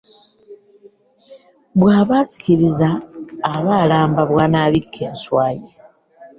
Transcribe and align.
Bw’aba 1.79 2.15
azikiriza 2.23 2.89
aba 3.53 3.73
alamba 3.83 4.21
bw’anaabikka 4.29 5.01
enswa 5.09 5.47
ye. 5.57 5.67